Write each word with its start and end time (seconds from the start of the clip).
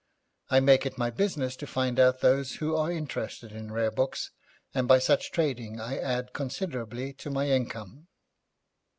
I 0.49 0.61
make 0.61 0.87
it 0.87 0.97
my 0.97 1.11
business 1.11 1.55
to 1.57 1.67
find 1.67 1.99
out 1.99 2.21
those 2.21 2.53
who 2.55 2.75
are 2.75 2.91
interested 2.91 3.51
in 3.51 3.71
rare 3.71 3.91
books, 3.91 4.31
and 4.73 4.87
by 4.87 4.97
such 4.97 5.31
trading 5.31 5.79
I 5.79 5.99
add 5.99 6.33
considerably 6.33 7.13
to 7.13 7.29
my 7.29 7.49
income.' 7.49 8.07